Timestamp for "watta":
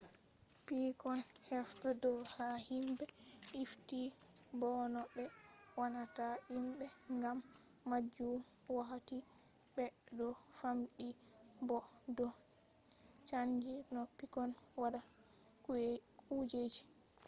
14.81-14.99